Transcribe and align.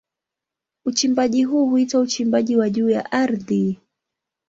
Uchimbaji 0.85 1.43
huu 1.43 1.65
huitwa 1.69 2.01
uchimbaji 2.01 2.55
wa 2.57 2.69
juu 2.69 2.89
ya 2.89 3.11
ardhi. 3.11 3.79